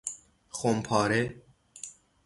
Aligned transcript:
خمپاره 0.49 1.43